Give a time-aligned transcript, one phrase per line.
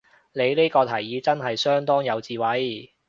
[0.33, 2.91] 你呢個提議真係相當有智慧